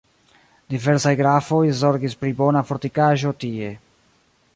Diversaj 0.73 1.11
grafoj 1.19 1.59
zorgis 1.81 2.15
pri 2.23 2.33
bona 2.39 2.63
fortikaĵo 2.71 3.35
tie. 3.45 3.69